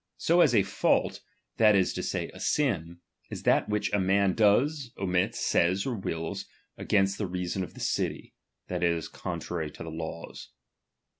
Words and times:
So 0.17 0.41
as 0.41 0.55
a 0.55 0.61
f\^ult, 0.63 1.19
that 1.57 1.75
is 1.75 1.93
to 1.93 2.01
say, 2.01 2.29
a 2.29 2.39
sin, 2.39 3.01
is 3.29 3.43
that 3.43 3.69
which 3.69 3.93
a 3.93 3.99
man 3.99 4.33
does, 4.33 4.91
omits, 4.97 5.39
says, 5.41 5.85
or 5.85 5.93
wills, 5.93 6.45
against 6.75 7.19
the 7.19 7.27
reason 7.27 7.63
of 7.63 7.73
t^e 7.75 7.81
city, 7.81 8.33
that 8.67 8.81
is, 8.81 9.07
contrarj' 9.07 9.75
to 9.75 9.83
the 9.83 9.91
laws. 9.91 10.49